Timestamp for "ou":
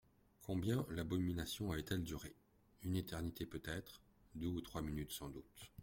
4.47-4.59